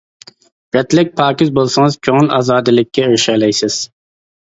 رەتلىك، 0.77 1.11
پاكىز 1.21 1.53
بولسىڭىز، 1.59 1.99
كۆڭۈل 2.09 2.35
ئازادىلىككە 2.41 3.09
ئېرىشەلەيسىز. 3.09 3.83